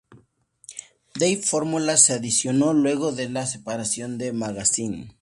Dave 1.13 1.43
Formula 1.43 1.95
se 1.95 2.13
adicionó 2.13 2.73
luego 2.73 3.11
de 3.11 3.29
la 3.29 3.45
separación 3.45 4.17
de 4.17 4.33
Magazine. 4.33 5.09